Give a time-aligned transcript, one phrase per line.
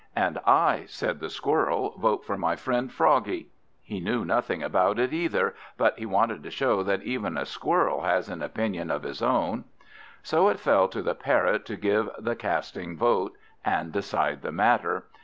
[0.15, 3.49] "And I," said the Squirrel, "vote for my friend Froggie."
[3.83, 8.01] He knew nothing about it either, but he wanted to show that even a Squirrel
[8.01, 9.63] has an opinion of his own.
[10.23, 15.05] So it fell to the Parrot to give the casting vote, and decide the matter.